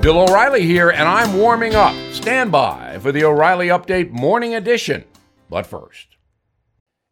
[0.00, 1.92] Bill O'Reilly here, and I'm warming up.
[2.12, 5.04] Stand by for the O'Reilly Update Morning Edition.
[5.50, 6.16] But first,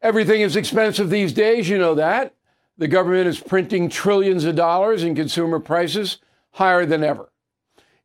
[0.00, 2.36] everything is expensive these days, you know that.
[2.78, 6.18] The government is printing trillions of dollars and consumer prices
[6.52, 7.32] higher than ever.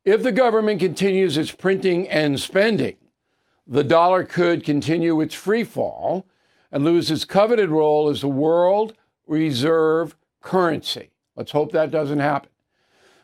[0.03, 2.95] If the government continues its printing and spending,
[3.67, 6.25] the dollar could continue its free fall
[6.71, 8.95] and lose its coveted role as the world
[9.27, 11.11] reserve currency.
[11.35, 12.50] Let's hope that doesn't happen.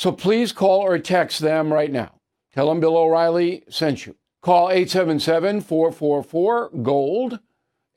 [0.00, 2.20] So please call or text them right now.
[2.54, 4.16] Tell them Bill O'Reilly sent you.
[4.40, 7.40] Call 877 444 GOLD,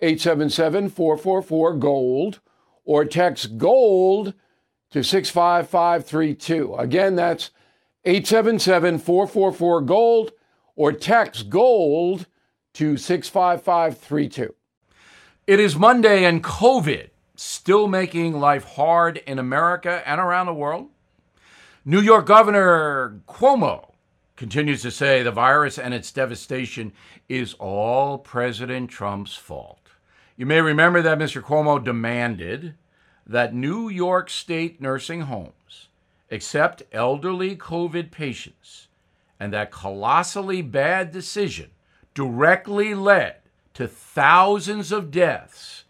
[0.01, 2.39] 877 444 GOLD,
[2.83, 4.33] or text GOLD
[4.91, 6.75] to 65532.
[6.75, 7.51] Again, that's
[8.03, 10.31] 877 444 GOLD,
[10.75, 12.25] or text GOLD
[12.73, 14.53] to 65532.
[15.47, 20.89] It is Monday, and COVID still making life hard in America and around the world.
[21.85, 23.91] New York Governor Cuomo
[24.37, 26.93] continues to say the virus and its devastation
[27.27, 29.89] is all President Trump's fault.
[30.37, 31.41] You may remember that Mr.
[31.41, 32.75] Cuomo demanded
[33.27, 35.89] that New York State nursing homes
[36.31, 38.87] accept elderly COVID patients,
[39.37, 41.69] and that colossally bad decision
[42.13, 43.35] directly led
[43.73, 45.83] to thousands of deaths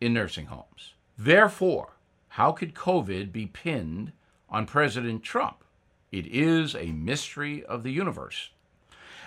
[0.00, 0.94] in nursing homes.
[1.18, 1.96] Therefore,
[2.28, 4.12] how could COVID be pinned
[4.54, 5.64] on President Trump.
[6.12, 8.50] It is a mystery of the universe.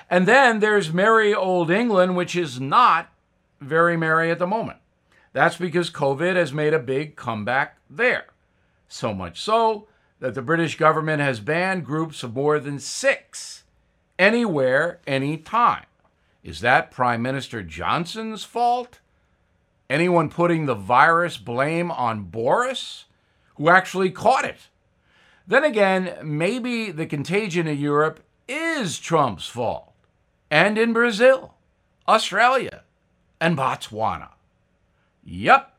[0.09, 3.09] And then there's merry old England, which is not
[3.59, 4.79] very merry at the moment.
[5.34, 8.28] That's because COVID has made a big comeback there.
[8.88, 9.90] So much so
[10.22, 13.66] that the British government has banned groups of more than six
[14.18, 15.85] anywhere, anytime.
[16.41, 19.00] Is that Prime Minister Johnson's fault?
[19.90, 23.06] Anyone putting the virus blame on Boris,
[23.56, 24.69] who actually caught it?
[25.47, 29.94] Then again, maybe the contagion in Europe is Trump's fault.
[30.52, 31.56] And in Brazil,
[32.08, 32.84] Australia,
[33.40, 34.30] and Botswana.
[35.24, 35.74] Yep,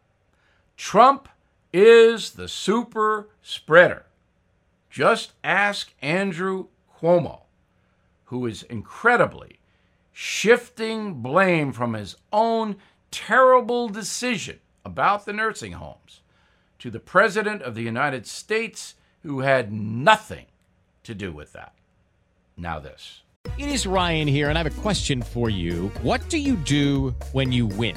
[0.77, 1.29] Trump
[1.73, 4.07] is the super spreader.
[4.91, 6.69] Just ask Andrew
[6.99, 7.43] Cuomo,
[8.27, 9.59] who is incredibly
[10.13, 12.77] shifting blame from his own
[13.11, 16.21] terrible decision about the nursing homes
[16.79, 20.47] to the President of the United States who had nothing
[21.05, 21.73] to do with that.
[22.57, 23.23] Now, this.
[23.57, 25.89] It is Ryan here, and I have a question for you.
[26.03, 27.97] What do you do when you win?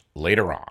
[0.15, 0.70] later on.